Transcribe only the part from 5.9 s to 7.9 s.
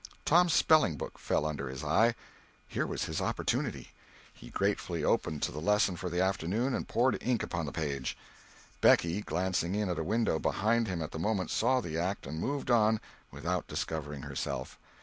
for the afternoon and poured ink upon the